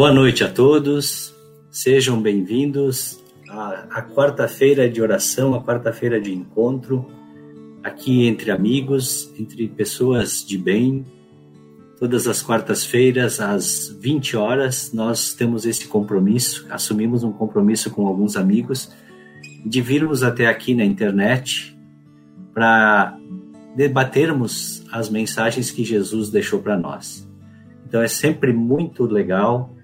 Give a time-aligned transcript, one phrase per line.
[0.00, 1.36] Boa noite a todos,
[1.70, 7.06] sejam bem-vindos à, quarta-feira de oração, à quarta-feira de encontro,
[7.84, 11.04] aqui entre amigos, entre pessoas de bem.
[11.98, 18.38] Todas as quartas-feiras, às 20 horas, nós temos esse compromisso, assumimos um compromisso com alguns
[18.38, 18.90] amigos
[19.66, 21.78] de virmos até aqui na internet
[22.54, 23.18] para
[23.76, 27.28] debatermos as mensagens que Jesus deixou para nós.
[27.86, 29.76] Então é sempre muito legal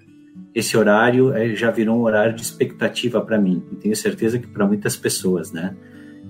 [0.56, 4.46] esse horário é, já virou um horário de expectativa para mim, e tenho certeza que
[4.46, 5.76] para muitas pessoas, né?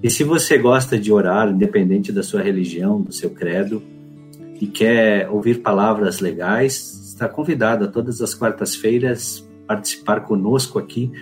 [0.03, 3.81] E se você gosta de orar, independente da sua religião, do seu credo,
[4.61, 11.13] e quer ouvir palavras legais, está convidado a todas as quartas-feiras participar conosco aqui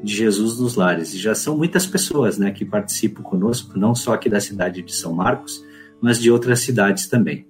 [0.00, 1.12] de Jesus nos Lares.
[1.14, 4.94] E já são muitas pessoas né, que participam conosco, não só aqui da cidade de
[4.94, 5.64] São Marcos,
[6.00, 7.44] mas de outras cidades também.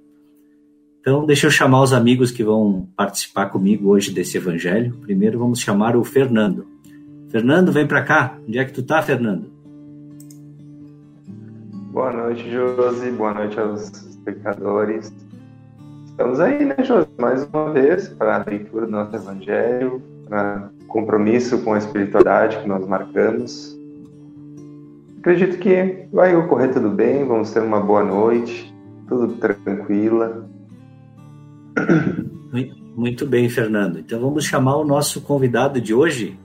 [1.02, 4.94] Então, deixa eu chamar os amigos que vão participar comigo hoje desse evangelho.
[5.00, 6.64] Primeiro, vamos chamar o Fernando.
[7.28, 8.38] Fernando, vem para cá.
[8.46, 9.46] Onde é que tu tá, Fernando?
[11.90, 13.10] Boa noite, Josi.
[13.10, 15.12] Boa noite aos espectadores.
[16.06, 17.08] Estamos aí, né, Josi?
[17.18, 22.68] Mais uma vez para a leitura do nosso evangelho, para compromisso com a espiritualidade que
[22.68, 23.76] nós marcamos.
[25.18, 28.72] Acredito que vai ocorrer tudo bem, vamos ter uma boa noite,
[29.08, 30.51] tudo tranquila.
[32.96, 33.98] Muito bem, Fernando.
[33.98, 36.38] Então vamos chamar o nosso convidado de hoje.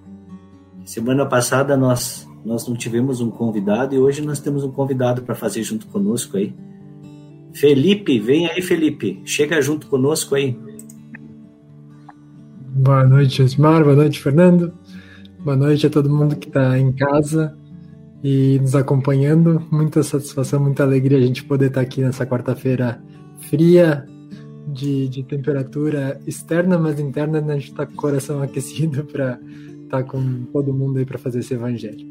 [0.86, 5.36] Semana passada nós nós não tivemos um convidado e hoje nós temos um convidado para
[5.36, 6.56] fazer junto conosco aí.
[7.54, 9.22] Felipe, vem aí, Felipe.
[9.26, 10.58] Chega junto conosco aí.
[12.70, 13.84] Boa noite, Osmar.
[13.84, 14.74] Boa noite, Fernando.
[15.44, 17.58] Boa noite a todo mundo que está em casa
[18.24, 19.62] e nos acompanhando.
[19.70, 23.02] Muita satisfação, muita alegria a gente poder estar tá aqui nessa quarta-feira
[23.50, 24.06] fria,
[24.68, 27.54] de, de temperatura externa, mas interna né?
[27.54, 29.40] a gente está com o coração aquecido para
[29.84, 32.06] estar tá com todo mundo aí para fazer esse evangelho.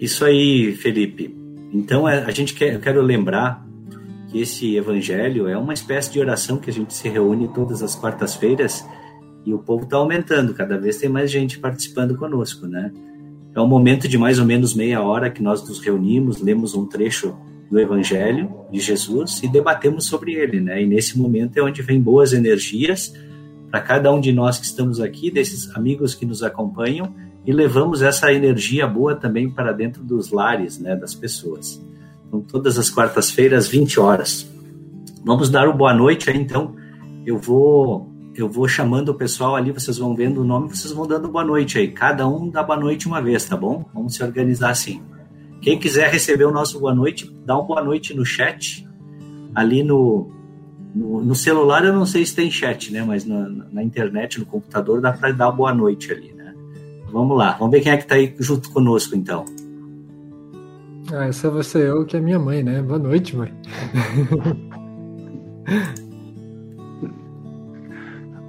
[0.00, 1.36] Isso aí, Felipe.
[1.72, 3.66] Então é, a gente quer, eu quero lembrar
[4.28, 7.94] que esse evangelho é uma espécie de oração que a gente se reúne todas as
[7.94, 8.84] quartas-feiras
[9.44, 12.92] e o povo está aumentando, cada vez tem mais gente participando conosco, né?
[13.54, 16.86] É um momento de mais ou menos meia hora que nós nos reunimos, lemos um
[16.86, 17.36] trecho
[17.72, 20.82] do Evangelho de Jesus e debatemos sobre ele, né?
[20.82, 23.14] E nesse momento é onde vem boas energias
[23.70, 27.14] para cada um de nós que estamos aqui, desses amigos que nos acompanham,
[27.46, 31.82] e levamos essa energia boa também para dentro dos lares, né, das pessoas.
[32.28, 34.46] Então, todas as quartas-feiras, 20 horas.
[35.24, 36.76] Vamos dar o boa noite aí, então.
[37.24, 41.06] Eu vou eu vou chamando o pessoal ali, vocês vão vendo o nome, vocês vão
[41.06, 41.88] dando boa noite aí.
[41.88, 43.86] Cada um dá boa noite uma vez, tá bom?
[43.94, 45.02] Vamos se organizar assim.
[45.62, 48.84] Quem quiser receber o nosso boa noite, dá um boa noite no chat.
[49.54, 50.28] Ali no,
[50.92, 53.04] no, no celular eu não sei se tem chat, né?
[53.06, 56.52] Mas na, na internet, no computador, dá para dar boa noite ali, né?
[57.12, 59.44] Vamos lá, vamos ver quem é que está aí junto conosco então.
[61.12, 62.82] Ah, essa vai ser eu, que é minha mãe, né?
[62.82, 63.54] Boa noite, mãe.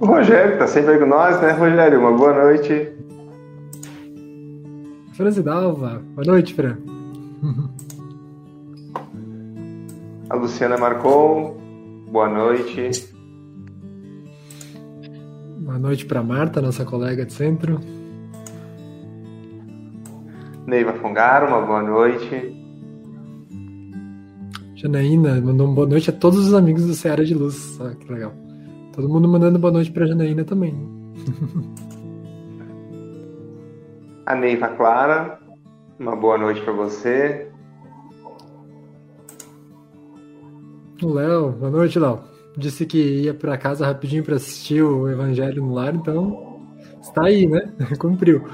[0.00, 2.00] o Rogério tá sempre aí com nós, né, Rogério?
[2.00, 2.88] Uma boa noite.
[5.12, 6.93] Franzi Dalva, boa noite, Fran.
[10.30, 11.56] A Luciana Marcon,
[12.10, 13.12] boa noite.
[15.58, 17.80] Boa noite para Marta, nossa colega de centro.
[20.66, 22.54] Neiva Fongaro, uma boa noite.
[24.74, 27.78] Janaína mandou uma boa noite a todos os amigos do Ceará de Luz.
[27.80, 28.32] Ah, que legal.
[28.92, 30.74] Todo mundo mandando boa noite pra Janaína também.
[34.24, 35.38] A Neiva Clara,
[35.98, 37.48] uma boa noite para você.
[41.02, 42.20] O Léo, boa noite, Léo.
[42.56, 46.60] Disse que ia para casa rapidinho para assistir o Evangelho no Lar, então
[47.00, 47.72] está aí, né?
[47.98, 48.44] Cumpriu.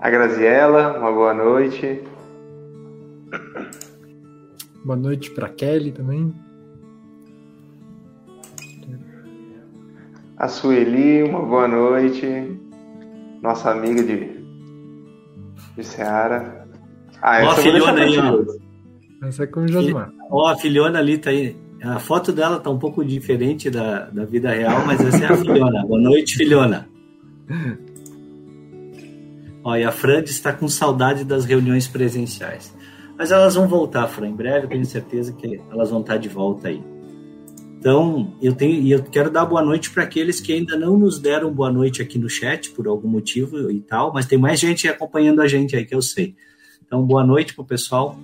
[0.00, 2.02] A Graziela, uma boa noite.
[4.84, 6.34] Boa noite para Kelly também.
[10.36, 12.67] A Sueli, uma boa noite.
[13.42, 14.30] Nossa amiga de,
[15.76, 16.66] de Seara.
[17.20, 19.26] Ah, ó, a filhona aí, ó.
[19.26, 20.12] Essa é com o Josmar.
[20.30, 21.56] Ó, a filhona ali tá aí.
[21.82, 25.36] A foto dela tá um pouco diferente da, da vida real, mas essa é a
[25.36, 25.86] filhona.
[25.86, 26.88] boa noite, filhona.
[29.62, 32.74] Ó, e a Fran está com saudade das reuniões presenciais.
[33.16, 36.28] Mas elas vão voltar, Fran, em breve, eu tenho certeza que elas vão estar de
[36.28, 36.82] volta aí.
[37.78, 41.20] Então, eu tenho e eu quero dar boa noite para aqueles que ainda não nos
[41.20, 44.88] deram boa noite aqui no chat por algum motivo e tal, mas tem mais gente
[44.88, 46.34] acompanhando a gente aí que eu sei.
[46.84, 48.18] Então, boa noite para o pessoal.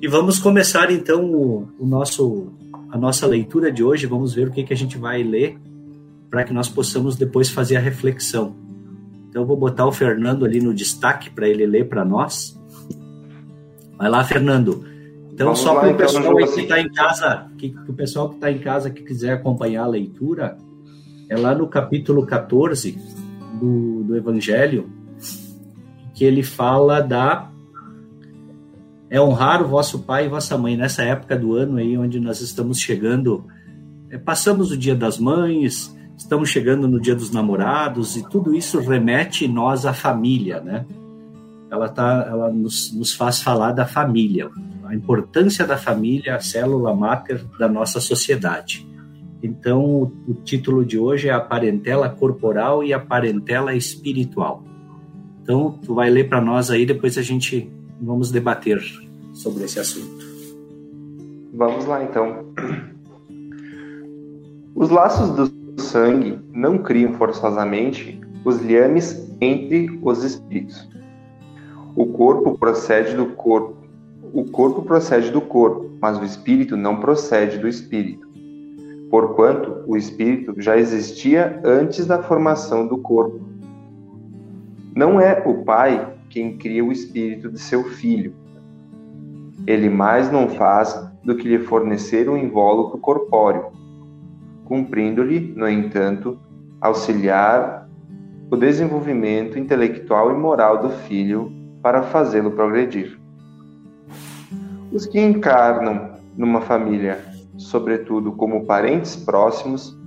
[0.00, 2.52] E vamos começar então o, o, nosso
[2.92, 4.06] a nossa leitura de hoje.
[4.06, 5.58] Vamos ver o que que a gente vai ler
[6.30, 8.54] para que nós possamos depois fazer a reflexão.
[9.28, 12.56] Então, eu vou botar o Fernando ali no destaque para ele ler para nós.
[13.96, 14.84] Vai lá, Fernando.
[15.38, 18.28] Então, Vamos só para o então, pessoal que está em casa, que, que o pessoal
[18.28, 20.58] que está em casa que quiser acompanhar a leitura,
[21.28, 22.98] é lá no capítulo 14
[23.60, 24.90] do, do Evangelho,
[26.12, 27.48] que ele fala da
[29.08, 32.40] é honrar o vosso pai e vossa mãe nessa época do ano aí onde nós
[32.40, 33.46] estamos chegando,
[34.10, 38.80] é, passamos o dia das mães, estamos chegando no dia dos namorados e tudo isso
[38.80, 40.84] remete nós à família, né?
[41.70, 44.50] Ela tá, ela nos, nos faz falar da família,
[44.88, 48.88] a importância da família, a célula máter da nossa sociedade.
[49.42, 54.64] Então, o, título de hoje é a parentela corporal e a parentela espiritual.
[55.42, 57.70] Então, tu vai ler para nós aí, depois a gente
[58.00, 58.82] vamos debater
[59.34, 60.26] sobre esse assunto.
[61.52, 62.46] Vamos lá, então.
[64.74, 70.88] Os laços do sangue não criam forçosamente os liames entre os espíritos.
[71.94, 73.77] O corpo procede do corpo
[74.32, 78.28] o corpo procede do corpo, mas o espírito não procede do espírito.
[79.10, 83.40] Porquanto o espírito já existia antes da formação do corpo.
[84.94, 88.34] Não é o pai quem cria o espírito de seu filho.
[89.66, 93.66] Ele mais não faz do que lhe fornecer um invólucro corpóreo,
[94.64, 96.38] cumprindo-lhe, no entanto,
[96.80, 97.88] auxiliar
[98.50, 101.52] o desenvolvimento intelectual e moral do filho
[101.82, 103.18] para fazê-lo progredir.
[104.92, 107.24] Os que encarnam numa família,
[107.56, 109.98] sobretudo como parentes próximos,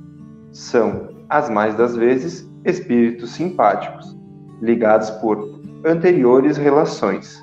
[0.52, 4.18] são, as mais das vezes, espíritos simpáticos,
[4.62, 7.42] ligados por anteriores relações,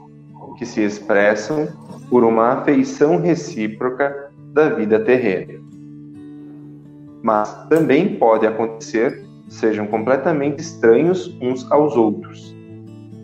[0.58, 1.68] que se expressam
[2.10, 5.60] por uma afeição recíproca da vida terrena.
[7.22, 12.54] Mas também pode acontecer sejam completamente estranhos uns aos outros.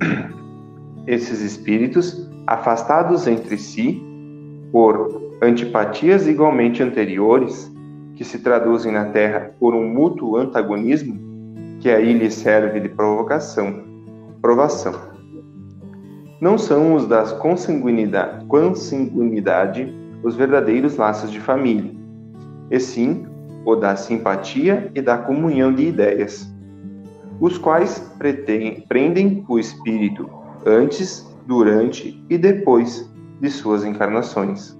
[1.06, 4.02] Esses espíritos afastados entre si
[4.70, 7.72] por antipatias igualmente anteriores,
[8.16, 11.18] que se traduzem na Terra por um mútuo antagonismo,
[11.80, 13.82] que aí lhe serve de provocação,
[14.40, 14.94] provação.
[16.40, 21.92] Não são os da consanguinidade, consanguinidade os verdadeiros laços de família,
[22.70, 23.26] e sim
[23.64, 26.52] o da simpatia e da comunhão de ideias,
[27.40, 30.28] os quais pretendem, prendem o espírito
[30.64, 33.10] antes durante e depois
[33.40, 34.78] de suas encarnações.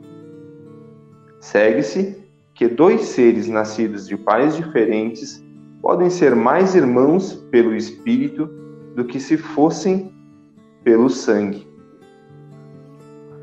[1.40, 5.44] Segue-se que dois seres nascidos de pais diferentes
[5.82, 8.46] podem ser mais irmãos pelo espírito
[8.94, 10.12] do que se fossem
[10.82, 11.66] pelo sangue.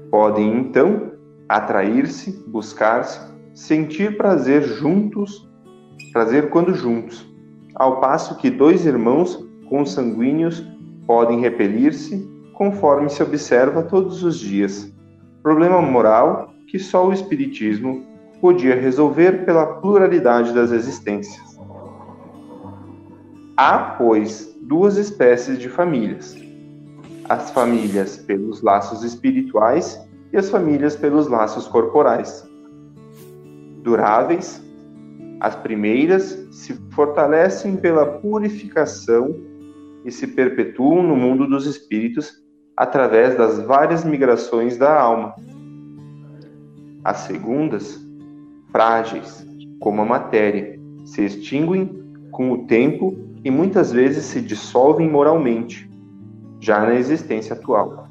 [0.09, 1.11] Podem então
[1.47, 3.19] atrair-se, buscar-se,
[3.53, 5.47] sentir prazer juntos,
[6.13, 7.29] prazer quando juntos,
[7.75, 10.65] ao passo que dois irmãos consanguíneos
[11.05, 12.30] podem repelir-se
[12.61, 14.93] conforme se observa todos os dias.
[15.41, 18.05] Problema moral que só o Espiritismo
[18.39, 21.59] podia resolver pela pluralidade das existências.
[23.57, 26.37] Há, pois, duas espécies de famílias:
[27.27, 29.99] as famílias pelos laços espirituais
[30.31, 32.47] e as famílias pelos laços corporais.
[33.81, 34.63] Duráveis,
[35.39, 39.35] as primeiras se fortalecem pela purificação
[40.05, 42.40] e se perpetuam no mundo dos espíritos
[42.81, 45.35] através das várias migrações da alma.
[47.03, 48.03] As segundas
[48.71, 49.45] frágeis,
[49.79, 55.87] como a matéria, se extinguem com o tempo e muitas vezes se dissolvem moralmente,
[56.59, 58.07] já na existência atual.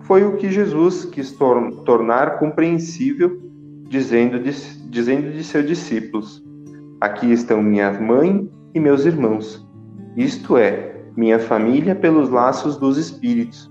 [0.00, 3.40] Foi o que Jesus quis tor tornar compreensível,
[3.88, 4.50] dizendo de,
[4.90, 6.44] dizendo de seus discípulos:
[7.00, 9.64] Aqui estão minha mãe e meus irmãos,
[10.16, 13.70] isto é, minha família pelos laços dos espíritos.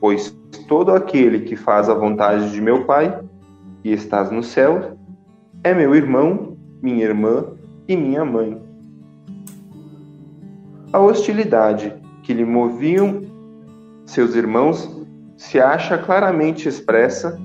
[0.00, 0.30] Pois
[0.68, 3.20] todo aquele que faz a vontade de meu Pai,
[3.82, 4.96] que estás no céu,
[5.64, 7.44] é meu irmão, minha irmã
[7.88, 8.60] e minha mãe.
[10.92, 13.22] A hostilidade que lhe moviam
[14.04, 15.04] seus irmãos
[15.36, 17.40] se acha claramente expressa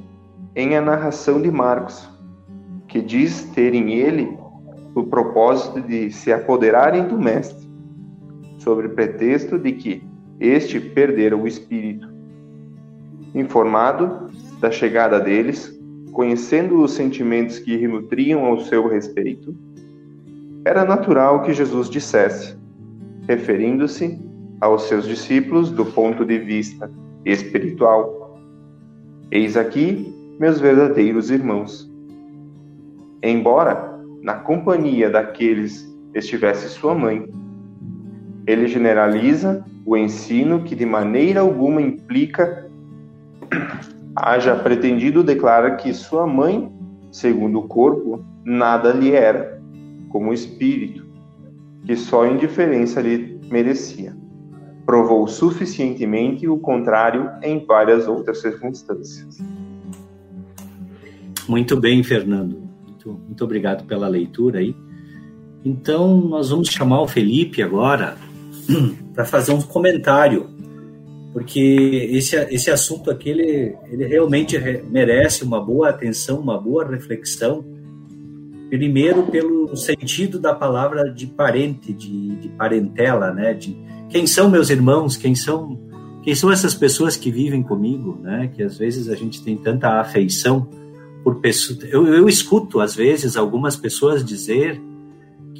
[0.56, 2.08] em a narração de Marcos,
[2.88, 4.38] que diz terem ele
[4.94, 7.71] o propósito de se apoderarem do Mestre,
[8.64, 10.04] sob pretexto de que
[10.40, 12.08] este perdera o espírito.
[13.34, 15.80] Informado da chegada deles,
[16.12, 19.56] conhecendo os sentimentos que nutriam ao seu respeito,
[20.64, 22.56] era natural que Jesus dissesse,
[23.28, 24.20] referindo-se
[24.60, 26.92] aos seus discípulos do ponto de vista
[27.26, 28.40] espiritual:
[29.32, 31.90] Eis aqui meus verdadeiros irmãos.
[33.24, 37.28] Embora na companhia daqueles estivesse sua mãe,
[38.46, 42.70] ele generaliza o ensino que de maneira alguma implica
[44.16, 46.72] haja pretendido declarar que sua mãe,
[47.12, 49.62] segundo o corpo, nada lhe era,
[50.10, 51.06] como espírito,
[51.86, 54.16] que só indiferença lhe merecia.
[54.86, 59.38] Provou suficientemente o contrário em várias outras circunstâncias.
[61.48, 62.62] Muito bem, Fernando.
[62.84, 64.76] Muito, muito obrigado pela leitura aí.
[65.64, 68.18] Então, nós vamos chamar o Felipe agora
[69.14, 70.50] para fazer um comentário
[71.34, 74.58] porque esse, esse assunto aqui ele, ele realmente
[74.90, 77.64] merece uma boa atenção, uma boa reflexão.
[78.70, 83.54] Primeiro, pelo sentido da palavra de parente, de, de parentela, né?
[83.54, 83.78] De
[84.10, 85.80] quem são meus irmãos, quem são
[86.22, 88.52] quem são essas pessoas que vivem comigo, né?
[88.54, 90.68] Que às vezes a gente tem tanta afeição
[91.24, 91.80] por pessoas.
[91.90, 94.82] Eu, eu escuto às vezes algumas pessoas dizer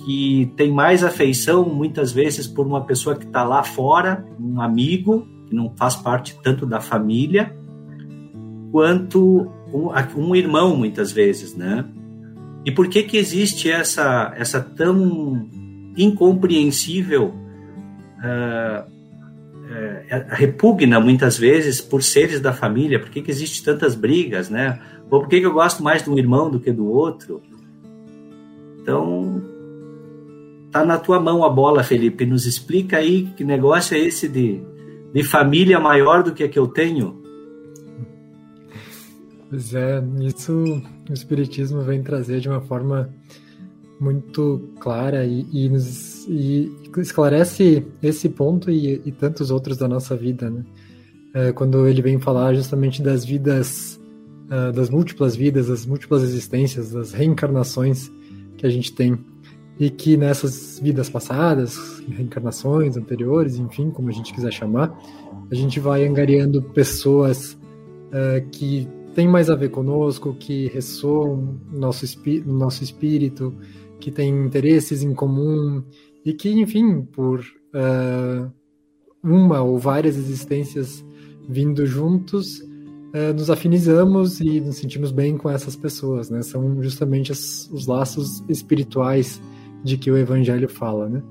[0.06, 5.28] que tem mais afeição muitas vezes por uma pessoa que está lá fora, um amigo,
[5.48, 7.56] que não faz parte tanto da família
[8.72, 11.86] quanto um, um irmão muitas vezes, né?
[12.66, 15.50] E por que que existe essa essa tão
[15.98, 17.34] incompreensível
[18.18, 18.92] uh,
[20.30, 23.00] repugna muitas vezes por seres da família?
[23.00, 24.80] Por que que existe tantas brigas, né?
[25.10, 27.42] Ou por que que eu gosto mais de um irmão do que do outro?
[28.82, 29.42] Então
[30.72, 32.26] tá na tua mão a bola, Felipe.
[32.26, 34.62] Nos explica aí que negócio é esse de
[35.14, 37.22] de família maior do que a que eu tenho?
[39.50, 43.10] Pois é, isso o Espiritismo vem trazer de uma forma
[44.00, 50.16] muito clara e, e, nos, e esclarece esse ponto e, e, tantos outros da nossa
[50.16, 50.64] vida, né?
[51.34, 54.02] É, quando ele vem falar justamente das vidas,
[54.48, 58.12] uh, das múltiplas vidas, das múltiplas existências, das reencarnações
[58.58, 59.18] que a gente tem
[59.82, 64.96] e que nessas vidas passadas, reencarnações anteriores, enfim, como a gente quiser chamar,
[65.52, 71.80] a gente vai angariando pessoas uh, que têm mais a ver conosco, que ressoam no
[71.80, 72.06] nosso,
[72.46, 73.56] no nosso espírito,
[74.00, 75.84] que têm interesses em comum
[76.24, 78.52] e que, enfim, por uh,
[79.24, 81.04] uma ou várias existências
[81.50, 86.44] vindo juntos, uh, nos afinizamos e nos sentimos bem com essas pessoas, né?
[86.44, 89.42] São justamente as, os laços espirituais
[89.84, 91.22] de que o evangelho fala, né?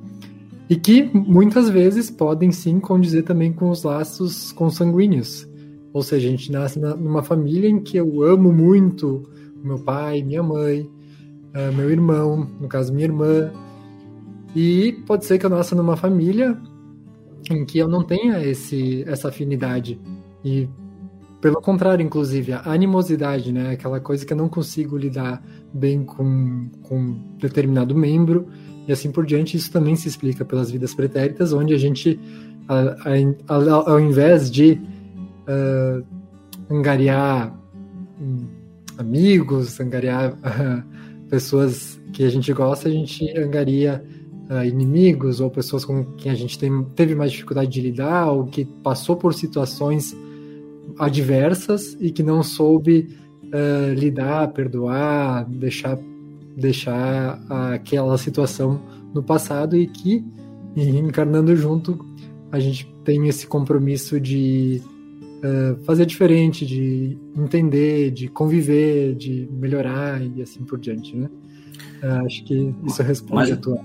[0.69, 5.49] E que muitas vezes podem sim condizer também com os laços consanguíneos.
[5.92, 9.28] Ou seja, a gente nasce na, numa família em que eu amo muito
[9.62, 10.83] meu pai, minha mãe,
[11.54, 13.52] uh, meu irmão, no caso minha irmã.
[14.54, 16.57] E pode ser que eu nasça numa família
[17.50, 20.00] em que eu não tenha esse, essa afinidade.
[20.45, 20.69] E
[21.40, 23.70] pelo contrário, inclusive, a animosidade, né?
[23.70, 25.42] Aquela coisa que eu não consigo lidar
[25.73, 28.47] bem com, com determinado membro,
[28.87, 29.56] e assim por diante.
[29.56, 32.20] Isso também se explica pelas vidas pretéritas, onde a gente,
[32.68, 32.78] a,
[33.49, 34.78] a, a, ao invés de
[35.49, 36.04] uh,
[36.68, 37.56] angariar
[38.20, 38.47] um,
[38.99, 44.04] amigos, angariar uh, pessoas que a gente gosta, a gente angaria
[44.50, 48.44] uh, inimigos ou pessoas com quem a gente tem, teve mais dificuldade de lidar ou
[48.44, 50.14] que passou por situações
[51.00, 53.09] adversas e que não soube
[53.45, 55.99] uh, lidar, perdoar, deixar,
[56.57, 57.40] deixar
[57.73, 58.80] aquela situação
[59.14, 60.25] no passado e que,
[60.76, 61.99] encarnando junto,
[62.52, 64.83] a gente tem esse compromisso de
[65.42, 71.30] uh, fazer diferente, de entender, de conviver, de melhorar e assim por diante, né?
[72.02, 73.80] Uh, acho que isso responde mas, a tua.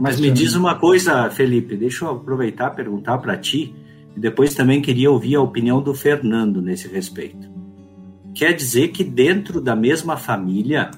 [0.00, 3.74] mas me diz uma coisa, Felipe, deixa eu aproveitar e perguntar para ti,
[4.16, 7.48] e depois também queria ouvir a opinião do Fernando nesse respeito.
[8.34, 10.90] Quer dizer que dentro da mesma família,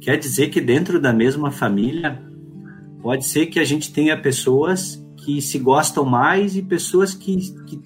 [0.00, 2.22] quer dizer que dentro da mesma família
[3.00, 7.36] pode ser que a gente tenha pessoas que se gostam mais e pessoas que,
[7.66, 7.80] que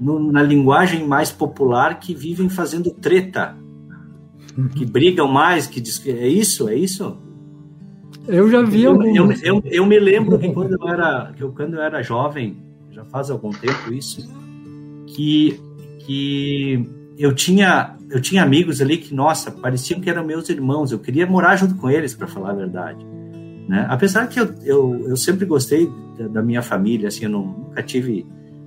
[0.00, 3.56] no, na linguagem mais popular, que vivem fazendo treta,
[4.74, 7.18] que brigam mais, que diz, é isso, é isso.
[8.26, 11.52] Eu já vi eu, eu, eu, eu, me lembro que quando eu era que eu,
[11.52, 12.56] quando eu era jovem,
[13.10, 14.28] faz algum tempo isso,
[15.06, 15.60] que
[16.00, 20.92] que eu tinha eu tinha amigos ali que nossa pareciam que eram meus irmãos.
[20.92, 23.04] Eu queria morar junto com eles, para falar a verdade.
[23.68, 23.86] Né?
[23.88, 27.82] Apesar que eu, eu, eu sempre gostei da, da minha família, assim, eu não, nunca
[27.82, 28.26] tive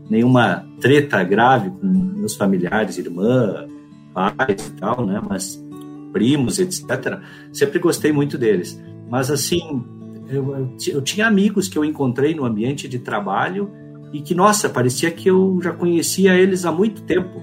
[0.10, 3.68] nenhuma treta grave com meus familiares, irmã,
[4.14, 5.22] pais e tal, né?
[5.28, 5.64] Mas
[6.12, 7.20] primos, etc.
[7.54, 8.82] Sempre gostei muito deles.
[9.10, 9.84] Mas assim,
[10.28, 13.72] eu, eu, eu, tinha amigos que eu encontrei no ambiente de trabalho
[14.12, 17.42] e que, nossa, parecia que eu já conhecia eles há muito tempo.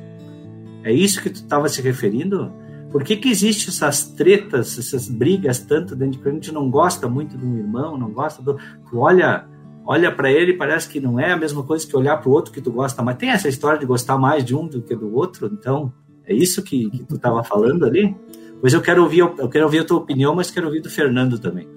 [0.83, 2.53] É isso que tu estava se referindo?
[2.91, 6.71] Por que, que existe essas tretas, essas brigas tanto dentro de que a gente não
[6.71, 8.57] gosta muito de um irmão, não gosta do.
[8.89, 9.47] Tu olha,
[9.85, 12.33] olha para ele e parece que não é a mesma coisa que olhar para o
[12.33, 14.95] outro que tu gosta, mas tem essa história de gostar mais de um do que
[14.95, 15.93] do outro, então
[16.25, 18.15] é isso que, que tu estava falando ali?
[18.61, 21.39] Pois eu quero ouvir, eu quero ouvir a tua opinião, mas quero ouvir do Fernando
[21.39, 21.69] também.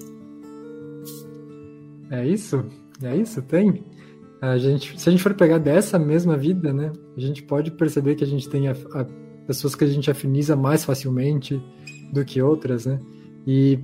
[2.10, 2.64] É isso,
[3.02, 3.84] é isso, tem.
[4.42, 8.16] A gente, se a gente for pegar dessa mesma vida, né, a gente pode perceber
[8.16, 9.06] que a gente tem a, a
[9.48, 11.62] pessoas que a gente afiniza mais facilmente
[12.12, 13.00] do que outras, né?
[13.48, 13.80] E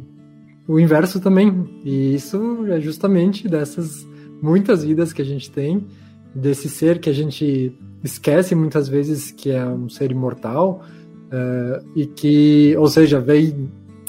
[0.67, 1.81] o inverso também.
[1.83, 4.05] E isso é justamente dessas
[4.41, 5.87] muitas vidas que a gente tem,
[6.35, 7.73] desse ser que a gente
[8.03, 10.83] esquece muitas vezes que é um ser imortal
[11.27, 13.49] uh, e que, ou seja, vem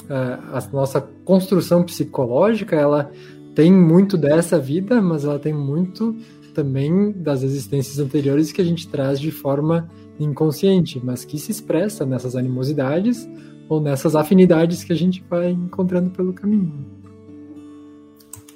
[0.09, 3.09] uh, a nossa construção psicológica, ela
[3.55, 6.13] tem muito dessa vida, mas ela tem muito
[6.55, 9.89] também das existências anteriores que a gente traz de forma
[10.19, 13.27] inconsciente, mas que se expressa nessas animosidades
[13.67, 16.73] ou nessas afinidades que a gente vai encontrando pelo caminho.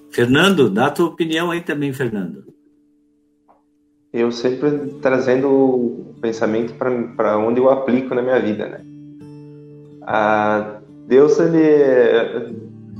[0.09, 2.43] Fernando, dá a tua opinião aí também, Fernando.
[4.11, 8.81] Eu sempre trazendo o pensamento para onde eu aplico na minha vida, né?
[10.01, 12.55] A Deus, ele,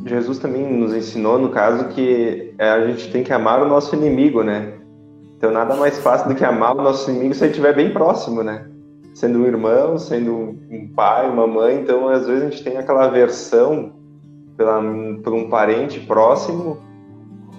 [0.06, 4.44] Jesus também nos ensinou, no caso, que a gente tem que amar o nosso inimigo,
[4.44, 4.79] né?
[5.40, 8.44] Então nada mais fácil do que amar o nosso inimigo se ele estiver bem próximo,
[8.44, 8.70] né?
[9.14, 10.34] Sendo um irmão, sendo
[10.70, 13.94] um pai, uma mãe, então às vezes a gente tem aquela aversão
[14.58, 14.82] pela,
[15.24, 16.78] por um parente próximo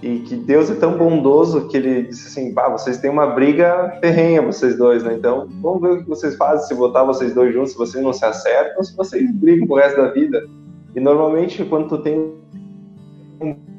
[0.02, 3.96] e que Deus é tão bondoso que ele disse assim, pá, vocês têm uma briga
[3.98, 5.14] ferrenha, vocês dois, né?
[5.14, 8.12] Então, vamos ver o que vocês fazem, se botar vocês dois juntos, se vocês não
[8.12, 10.46] se acertam, se vocês brigam pro resto da vida.
[10.94, 12.18] E normalmente, quando tu tem
[13.40, 13.69] um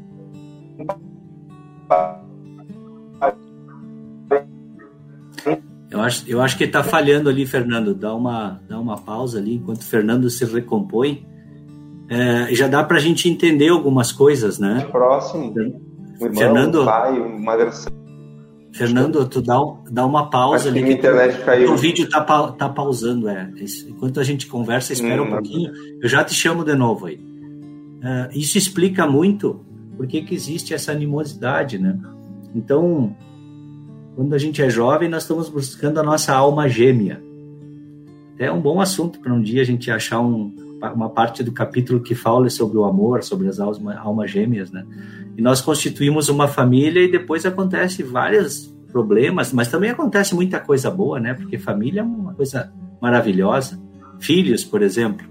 [5.91, 7.93] eu acho, eu acho que está falhando ali, Fernando.
[7.93, 11.27] Dá uma, dá uma pausa ali enquanto o Fernando se recompõe.
[12.09, 14.87] É, já dá para a gente entender algumas coisas, né?
[14.89, 15.53] Próximo.
[15.57, 17.91] Irmão, Fernando, pai, uma versão.
[18.73, 19.57] Fernando, tu dá,
[19.91, 20.81] dá uma pausa ali.
[20.81, 21.73] Que internet caiu.
[21.73, 22.21] O vídeo tá,
[22.53, 23.51] tá pausando, é.
[23.87, 25.71] Enquanto a gente conversa, espera hum, um pouquinho.
[26.01, 27.15] Eu já te chamo de novo aí.
[27.15, 29.65] Uh, isso explica muito
[29.97, 31.99] por que existe essa animosidade, né?
[32.55, 33.15] Então,
[34.15, 37.21] quando a gente é jovem, nós estamos buscando a nossa alma gêmea.
[38.37, 40.53] É um bom assunto para um dia a gente achar um,
[40.95, 44.85] uma parte do capítulo que fala sobre o amor, sobre as almas, almas gêmeas, né?
[45.37, 50.89] E nós constituímos uma família e depois acontece vários problemas, mas também acontece muita coisa
[50.89, 51.33] boa, né?
[51.33, 52.71] Porque família é uma coisa
[53.01, 53.79] maravilhosa.
[54.19, 55.25] Filhos, por exemplo.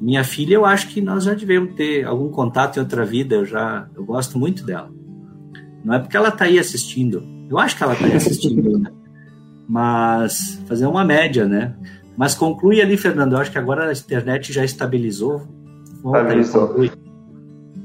[0.00, 3.36] Minha filha, eu acho que nós já devemos ter algum contato em outra vida.
[3.36, 4.90] Eu já, eu gosto muito dela.
[5.84, 8.90] Não é porque ela está aí assistindo, eu acho que ela está assistindo, né?
[9.68, 11.74] Mas fazer uma média, né?
[12.16, 13.32] Mas conclui ali, Fernando.
[13.32, 15.42] Eu acho que agora a internet já estabilizou.
[16.04, 16.76] Estabilizou.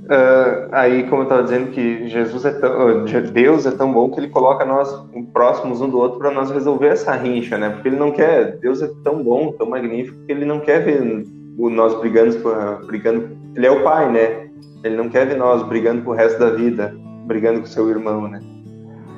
[0.06, 4.20] Uh, aí, como eu estava dizendo, que Jesus é tão, Deus é tão bom que
[4.20, 7.70] ele coloca nós próximos um do outro para nós resolver essa rincha, né?
[7.72, 11.26] Porque ele não quer, Deus é tão bom, tão magnífico, que ele não quer ver
[11.58, 12.38] nós brigando,
[12.86, 13.30] brigando.
[13.56, 14.48] Ele é o Pai, né?
[14.84, 18.40] Ele não quer ver nós brigando pro resto da vida, brigando com seu irmão, né?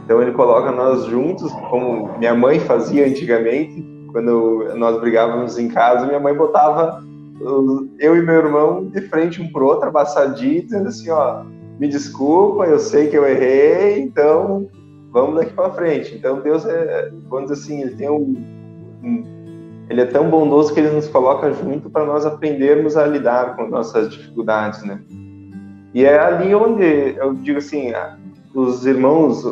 [0.07, 6.05] Então ele coloca nós juntos, como minha mãe fazia antigamente, quando nós brigávamos em casa,
[6.05, 7.03] minha mãe botava
[7.99, 11.43] eu e meu irmão de frente um pro outro, abraçadinho, dizendo assim, ó,
[11.77, 14.69] me desculpa, eu sei que eu errei, então
[15.11, 16.15] vamos daqui para frente.
[16.15, 18.33] Então Deus é, vamos dizer assim, ele tem um,
[19.03, 19.23] um,
[19.89, 23.67] ele é tão bondoso que ele nos coloca junto para nós aprendermos a lidar com
[23.67, 25.01] nossas dificuldades, né?
[25.93, 27.91] E é ali onde eu digo assim,
[28.55, 29.43] os irmãos,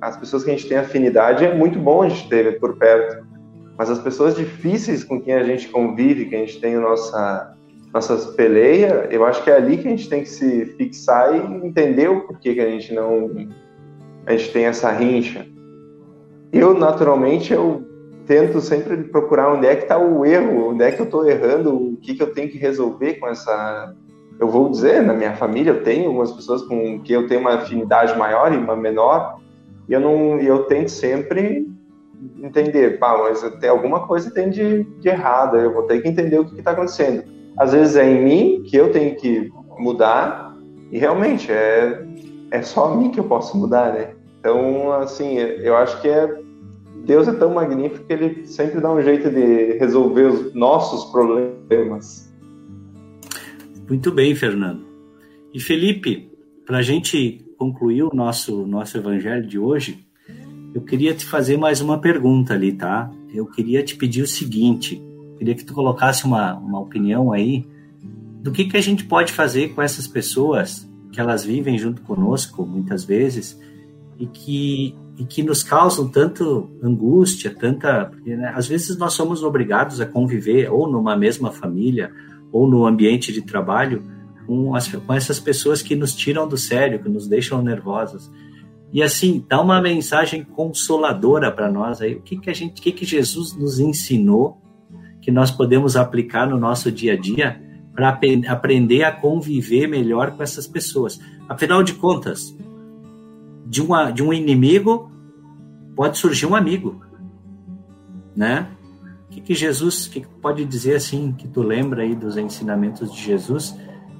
[0.00, 3.26] as pessoas que a gente tem afinidade, é muito bom a gente ter por perto.
[3.76, 7.54] Mas as pessoas difíceis com quem a gente convive, que a gente tem nossa
[7.92, 11.66] nossas peleias, eu acho que é ali que a gente tem que se fixar e
[11.66, 13.30] entender o porquê que a gente não
[14.26, 15.46] a gente tem essa rincha.
[16.52, 17.82] Eu naturalmente eu
[18.26, 21.74] tento sempre procurar onde é que está o erro, onde é que eu estou errando,
[21.74, 23.94] o que que eu tenho que resolver com essa
[24.38, 27.54] eu vou dizer, na minha família eu tenho algumas pessoas com que eu tenho uma
[27.54, 29.40] afinidade maior e uma menor,
[29.88, 31.66] e eu não, eu tento sempre
[32.42, 36.38] entender, pá, mas tem alguma coisa tem de, de errado, eu vou ter que entender
[36.38, 37.24] o que está acontecendo.
[37.56, 40.56] Às vezes é em mim que eu tenho que mudar,
[40.90, 42.04] e realmente é,
[42.50, 44.14] é só a mim que eu posso mudar, né?
[44.40, 46.40] Então, assim, eu acho que é
[47.04, 52.30] Deus é tão magnífico que ele sempre dá um jeito de resolver os nossos problemas.
[53.88, 54.84] Muito bem, Fernando.
[55.54, 56.30] E Felipe,
[56.66, 60.06] para a gente concluir o nosso, nosso evangelho de hoje,
[60.72, 63.10] eu queria te fazer mais uma pergunta ali, tá?
[63.34, 65.02] Eu queria te pedir o seguinte:
[65.36, 67.66] queria que tu colocasse uma, uma opinião aí
[68.42, 72.64] do que, que a gente pode fazer com essas pessoas que elas vivem junto conosco,
[72.64, 73.60] muitas vezes,
[74.18, 78.04] e que, e que nos causam tanto angústia, tanta.
[78.04, 82.12] Porque, né, às vezes nós somos obrigados a conviver ou numa mesma família
[82.52, 84.02] ou no ambiente de trabalho
[84.48, 88.32] com, as, com essas pessoas que nos tiram do sério, que nos deixam nervosos.
[88.90, 92.14] E assim, dá uma mensagem consoladora para nós aí.
[92.14, 94.58] O que, que a gente, o que, que Jesus nos ensinou
[95.20, 97.62] que nós podemos aplicar no nosso dia a dia
[97.94, 101.20] para aprender a conviver melhor com essas pessoas.
[101.46, 102.56] Afinal de contas,
[103.66, 105.12] de, uma, de um inimigo
[105.94, 107.04] pode surgir um amigo,
[108.34, 108.68] né?
[109.30, 113.76] que, que Jesus que pode dizer assim que tu lembra aí dos ensinamentos de Jesus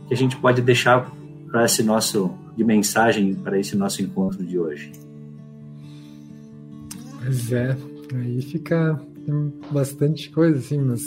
[0.09, 1.13] que a gente pode deixar
[1.51, 4.91] para esse nosso de mensagem para esse nosso encontro de hoje?
[7.23, 7.77] Pois é,
[8.15, 9.01] aí fica
[9.71, 11.03] bastante coisa assim, mas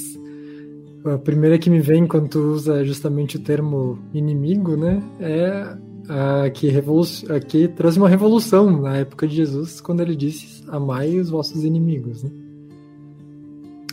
[1.04, 6.50] a primeira que me vem quando tu usa justamente o termo inimigo, né, é a
[6.50, 11.18] que, revolu a que trouxe uma revolução na época de Jesus, quando ele disse: Amai
[11.18, 12.24] os vossos inimigos.
[12.24, 12.32] Né?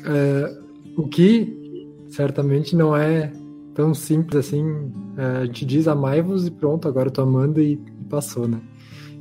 [0.04, 0.58] É,
[0.96, 1.56] o que
[2.08, 3.32] certamente não é
[3.78, 4.90] tão simples assim.
[5.16, 8.60] É, a gente diz amai-vos e pronto, agora eu tô amando e, e passou, né?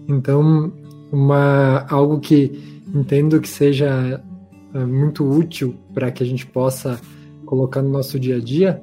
[0.08, 0.74] Então,
[1.12, 4.20] uma, algo que entendo que seja
[4.74, 7.00] é, muito útil para que a gente possa
[7.46, 8.82] colocar no nosso dia a dia,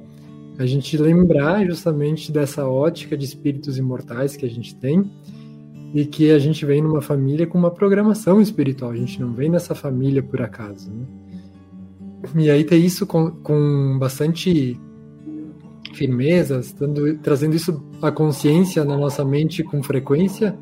[0.57, 5.11] a gente lembrar justamente dessa ótica de espíritos imortais que a gente tem
[5.93, 9.49] e que a gente vem numa família com uma programação espiritual, a gente não vem
[9.49, 11.05] nessa família por acaso, né?
[12.33, 14.79] E aí ter isso com, com bastante
[15.95, 20.57] firmeza, estando, trazendo isso à consciência na nossa mente com frequência,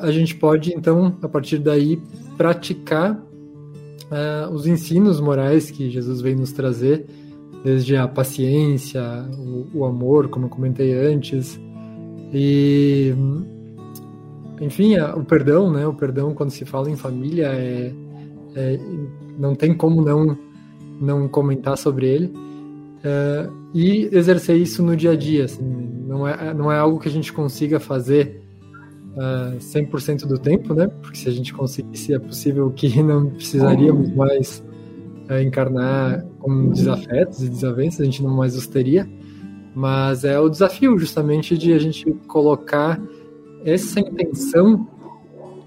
[0.00, 2.00] a gente pode então, a partir daí,
[2.36, 7.04] praticar uh, os ensinos morais que Jesus vem nos trazer,
[7.64, 9.02] desde a paciência,
[9.36, 11.60] o, o amor, como eu comentei antes,
[12.32, 13.12] e
[14.60, 15.86] enfim, o perdão, né?
[15.86, 17.92] O perdão quando se fala em família é,
[18.54, 18.80] é
[19.36, 20.38] não tem como não,
[21.00, 22.32] não comentar sobre ele.
[23.02, 25.44] Uh, e exercer isso no dia a dia.
[25.44, 25.62] Assim,
[26.06, 28.40] não, é, não é algo que a gente consiga fazer
[29.16, 30.86] uh, eh, 100% do tempo, né?
[30.86, 34.64] Porque se a gente conseguisse, é possível que não precisaríamos mais
[35.28, 39.08] uh, encarnar com desafetos e desavenças, a gente não mais os teria.
[39.74, 43.00] Mas é o desafio, justamente, de a gente colocar
[43.64, 44.86] essa intenção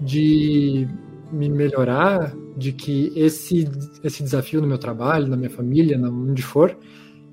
[0.00, 0.86] de
[1.32, 3.68] me melhorar, de que esse,
[4.02, 6.76] esse desafio no meu trabalho, na minha família, onde for,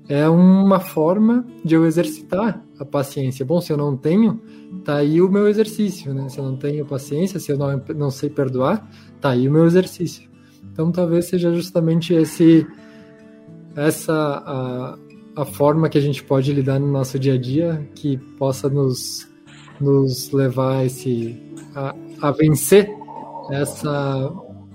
[0.08, 3.44] é uma forma de eu exercitar a paciência.
[3.44, 4.40] Bom, se eu não tenho,
[4.84, 6.28] tá aí o meu exercício, né?
[6.28, 8.88] Se eu não tenho paciência, se eu não, não sei perdoar,
[9.20, 10.28] tá aí o meu exercício.
[10.72, 12.66] Então talvez seja justamente esse
[13.76, 14.98] essa a,
[15.36, 19.28] a forma que a gente pode lidar no nosso dia a dia que possa nos,
[19.80, 21.40] nos levar esse
[21.74, 22.88] a, a vencer
[23.50, 24.32] essa,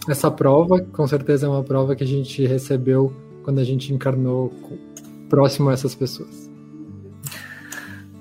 [0.07, 3.13] essa prova, com certeza é uma prova que a gente recebeu
[3.43, 4.51] quando a gente encarnou
[5.29, 6.49] próximo a essas pessoas.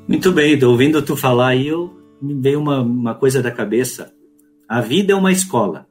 [0.07, 4.13] Muito bem, estou ouvindo tu falar aí, eu me veio uma, uma coisa da cabeça.
[4.69, 5.87] A vida é uma escola.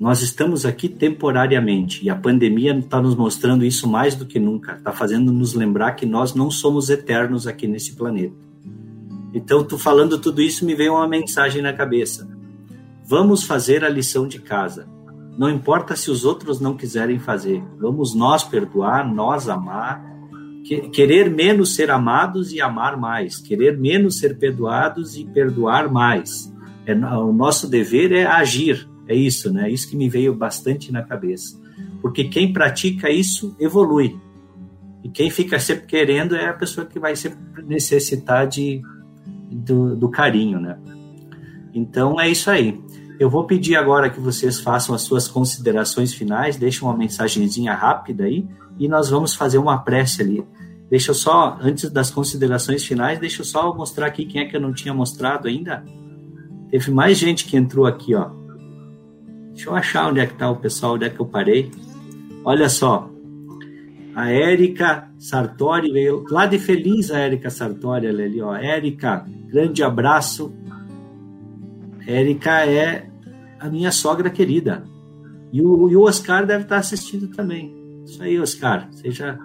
[0.00, 4.72] Nós estamos aqui temporariamente e a pandemia está nos mostrando isso mais do que nunca.
[4.72, 8.34] Está fazendo nos lembrar que nós não somos eternos aqui nesse planeta.
[9.32, 12.28] Então, tu falando tudo isso, me veio uma mensagem na cabeça
[13.12, 14.88] vamos fazer a lição de casa.
[15.36, 20.02] Não importa se os outros não quiserem fazer, vamos nós perdoar, nós amar,
[20.62, 26.52] querer menos ser amados e amar mais, querer menos ser perdoados e perdoar mais.
[26.86, 29.70] É, o nosso dever é agir, é isso, né?
[29.70, 31.60] Isso que me veio bastante na cabeça.
[32.00, 34.18] Porque quem pratica isso evolui.
[35.02, 38.80] E quem fica sempre querendo é a pessoa que vai sempre necessitar de,
[39.50, 40.78] do, do carinho, né?
[41.74, 42.80] Então é isso aí.
[43.18, 48.24] Eu vou pedir agora que vocês façam as suas considerações finais, deixem uma mensagenzinha rápida
[48.24, 48.46] aí
[48.78, 50.44] e nós vamos fazer uma prece ali.
[50.90, 54.54] Deixa eu só, antes das considerações finais, deixa eu só mostrar aqui quem é que
[54.54, 55.82] eu não tinha mostrado ainda.
[56.70, 58.30] Teve mais gente que entrou aqui, ó.
[59.54, 61.70] Deixa eu achar onde é que tá o pessoal, onde é que eu parei.
[62.44, 63.10] Olha só.
[64.14, 68.54] A Érica Sartori veio lá de feliz a Érica Sartori, ela ali, ó.
[68.54, 70.52] Érica, grande abraço.
[72.06, 73.08] Érica é
[73.58, 74.84] a minha sogra querida.
[75.50, 77.81] E o, e o Oscar deve estar assistindo também.
[78.12, 78.88] Isso aí, Oscar.
[78.90, 79.38] Seja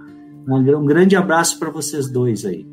[0.45, 2.67] um, grande abraço para vocês dois aí.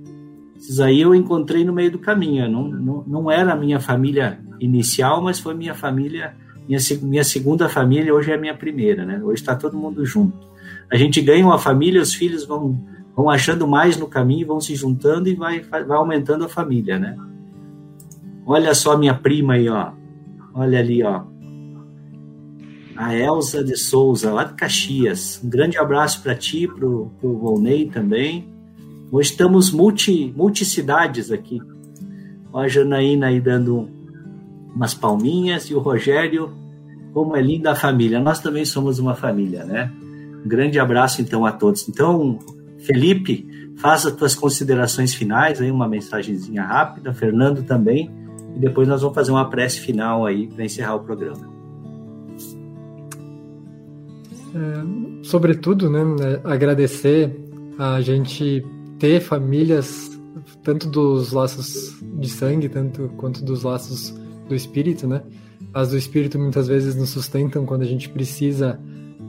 [0.56, 2.50] Esses aí eu encontrei no meio do caminho.
[2.50, 6.34] Não, não, não era a minha família inicial, mas foi minha família,
[6.68, 9.22] minha, minha segunda família, hoje é a minha primeira, né?
[9.22, 10.36] Hoje está todo mundo junto.
[10.90, 12.76] A gente ganha uma família, os filhos vão,
[13.14, 17.16] vão achando mais no caminho, vão se juntando e vai, vai aumentando a família, né?
[18.44, 19.92] Olha só minha prima aí, ó.
[20.54, 21.33] Olha ali, ó
[22.96, 25.40] a Elza de Souza, lá de Caxias.
[25.42, 28.48] Um grande abraço para ti, para o Volney também.
[29.10, 31.60] Hoje estamos multi, multicidades aqui.
[32.52, 33.88] Ó, a Janaína aí dando
[34.74, 36.52] umas palminhas e o Rogério,
[37.12, 38.20] como é linda a família.
[38.20, 39.92] Nós também somos uma família, né?
[40.44, 41.88] Um grande abraço então a todos.
[41.88, 42.38] Então,
[42.78, 48.10] Felipe, faça as tuas considerações finais aí, uma mensagenzinha rápida, Fernando também,
[48.54, 51.53] e depois nós vamos fazer uma prece final aí para encerrar o programa.
[54.54, 57.34] É, sobretudo, né, é, agradecer
[57.76, 58.64] a gente
[59.00, 60.16] ter famílias,
[60.62, 64.14] tanto dos laços de sangue, tanto quanto dos laços
[64.48, 65.22] do espírito, né?
[65.72, 68.78] As do espírito muitas vezes nos sustentam quando a gente precisa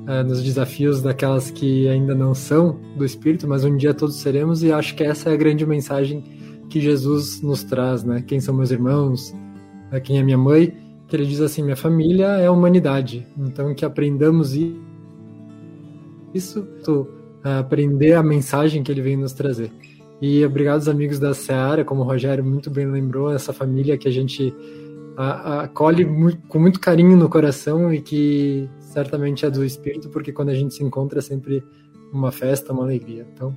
[0.05, 4.61] é, nos desafios daquelas que ainda não são do espírito, mas um dia todos seremos
[4.61, 6.23] e acho que essa é a grande mensagem
[6.69, 8.23] que Jesus nos traz, né?
[8.25, 9.33] Quem são meus irmãos?
[10.03, 10.71] Quem é minha mãe?
[11.07, 13.25] Que ele diz assim: minha família é a humanidade.
[13.38, 14.85] Então que aprendamos isso
[16.36, 16.67] isso,
[17.43, 19.71] aprender a mensagem que ele vem nos trazer.
[20.21, 24.08] E obrigado aos amigos da Seara, como o Rogério muito bem lembrou, essa família que
[24.08, 24.54] a gente
[25.17, 26.06] acolhe
[26.48, 30.74] com muito carinho no coração e que certamente é do espírito, porque quando a gente
[30.74, 31.63] se encontra é sempre
[32.12, 33.26] uma festa, uma alegria.
[33.34, 33.56] Então,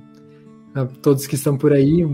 [0.73, 2.05] a todos que estão por aí,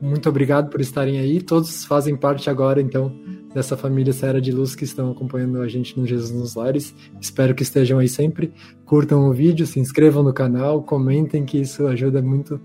[0.00, 1.40] muito obrigado por estarem aí.
[1.40, 3.12] Todos fazem parte agora, então,
[3.54, 6.94] dessa família Serra de Luz que estão acompanhando a gente no Jesus nos Lares.
[7.20, 8.52] Espero que estejam aí sempre.
[8.84, 12.56] Curtam o vídeo, se inscrevam no canal, comentem, que isso ajuda muito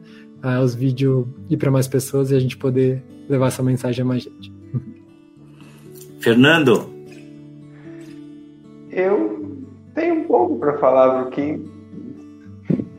[0.43, 4.05] uh, os vídeos ir para mais pessoas e a gente poder levar essa mensagem a
[4.05, 4.51] mais gente.
[6.19, 6.89] Fernando.
[8.89, 11.59] Eu tenho um pouco para falar, porque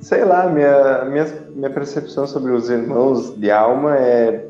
[0.01, 4.50] sei lá, minha, minha, minha percepção sobre os irmãos de alma é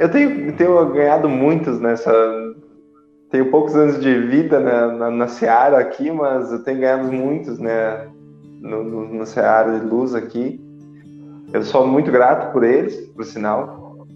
[0.00, 2.10] eu tenho, tenho ganhado muitos nessa.
[3.30, 7.58] Tenho poucos anos de vida na, na, na Seara aqui, mas eu tenho ganhado muitos,
[7.58, 8.08] né?
[8.62, 10.58] No, no, no Seara de Luz aqui.
[11.52, 14.06] Eu sou muito grato por eles, por sinal.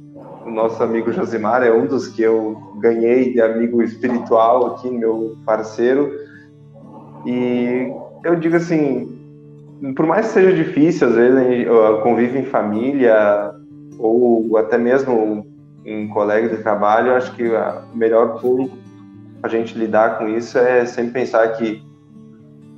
[0.47, 5.37] O nosso amigo Josimar é um dos que eu ganhei de amigo espiritual aqui, meu
[5.45, 6.11] parceiro.
[7.27, 7.93] E
[8.25, 9.19] eu digo assim,
[9.95, 11.69] por mais que seja difícil, às vezes,
[12.03, 13.53] convive em família,
[13.99, 15.54] ou até mesmo
[15.87, 18.71] um colega de trabalho, eu acho que o melhor pulo
[19.43, 21.83] a gente lidar com isso é sempre pensar que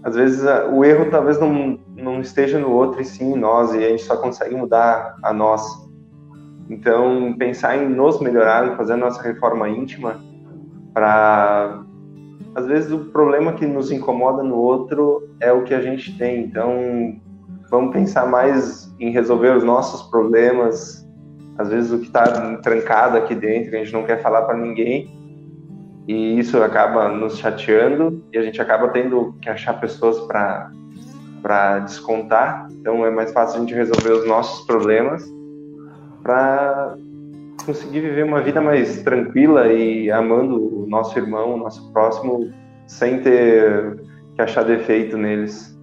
[0.03, 3.79] às vezes o erro talvez não, não esteja no outro e sim em nós e
[3.79, 5.64] a gente só consegue mudar a nós.
[6.69, 10.21] Então pensar em nos melhorar, em fazer a nossa reforma íntima
[10.92, 11.85] para
[12.57, 16.40] às vezes o problema que nos incomoda no outro é o que a gente tem.
[16.40, 17.21] Então
[17.71, 21.06] vamos pensar mais em resolver os nossos problemas
[21.59, 25.11] às vezes o que está trancado aqui dentro, a gente não quer falar para ninguém,
[26.07, 30.71] e isso acaba nos chateando e a gente acaba tendo que achar pessoas para
[31.42, 32.66] para descontar.
[32.73, 35.25] Então é mais fácil a gente resolver os nossos problemas
[36.23, 36.97] para
[37.64, 42.53] conseguir viver uma vida mais tranquila e amando o nosso irmão, o nosso próximo,
[42.87, 43.97] sem ter
[44.35, 45.77] que achar defeito neles.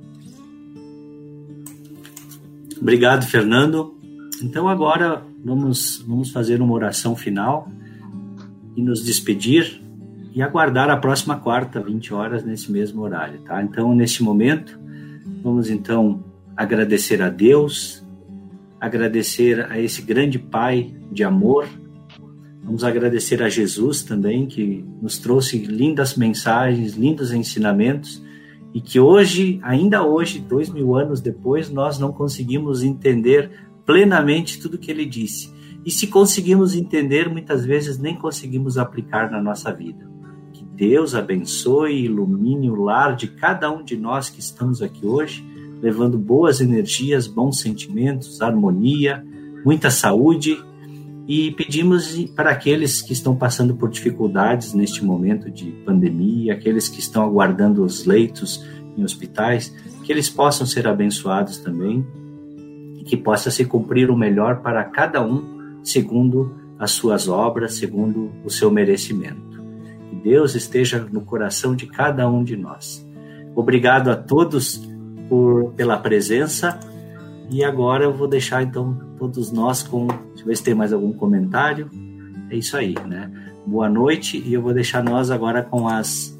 [2.81, 4.02] Obrigado, Fernando.
[4.43, 7.69] Então agora vamos, vamos fazer uma oração final
[8.75, 9.81] e nos despedir.
[10.35, 13.61] e aguardar a próxima quarta, 20 horas, nesse mesmo horário, tá?
[13.61, 14.79] Então, neste momento,
[15.43, 16.23] vamos então
[16.57, 18.03] agradecer a Deus,
[18.81, 21.67] agradecer a esse grande Pai de amor,
[22.63, 28.19] vamos agradecer a Jesus também, que nos trouxe lindas mensagens, lindos ensinamentos,
[28.73, 33.51] e que hoje, ainda hoje, dois mil anos depois, nós não conseguimos entender
[33.85, 35.51] plenamente tudo que ele disse.
[35.85, 40.09] E se conseguimos entender, muitas vezes nem conseguimos aplicar na nossa vida.
[40.53, 45.05] Que Deus abençoe e ilumine o lar de cada um de nós que estamos aqui
[45.05, 45.45] hoje,
[45.81, 49.25] levando boas energias, bons sentimentos, harmonia,
[49.65, 50.57] muita saúde.
[51.27, 56.99] E pedimos para aqueles que estão passando por dificuldades neste momento de pandemia, aqueles que
[56.99, 58.63] estão aguardando os leitos
[58.97, 62.05] em hospitais, que eles possam ser abençoados também
[63.03, 68.49] que possa se cumprir o melhor para cada um segundo as suas obras, segundo o
[68.49, 69.61] seu merecimento.
[70.09, 73.05] Que Deus esteja no coração de cada um de nós.
[73.55, 74.81] Obrigado a todos
[75.29, 76.79] por, pela presença.
[77.49, 80.07] E agora eu vou deixar então todos nós com.
[80.07, 81.89] Deixa eu ver se tem mais algum comentário.
[82.49, 83.31] É isso aí, né?
[83.65, 86.37] Boa noite e eu vou deixar nós agora com as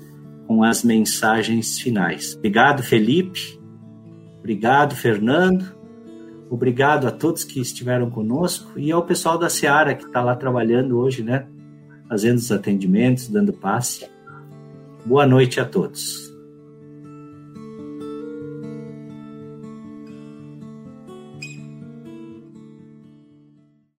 [0.48, 2.36] com as mensagens finais.
[2.36, 3.60] Obrigado, Felipe.
[4.40, 5.83] Obrigado, Fernando.
[6.54, 11.00] Obrigado a todos que estiveram conosco e ao pessoal da Seara que está lá trabalhando
[11.00, 11.48] hoje, né?
[12.08, 14.08] Fazendo os atendimentos, dando passe.
[15.04, 16.32] Boa noite a todos.